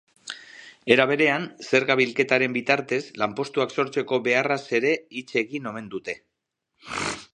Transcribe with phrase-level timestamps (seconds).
[0.93, 6.21] Era berean, zerga-bilketaren bitartez lanpostuak sortzeko beharraz ere hitz egin omen dute.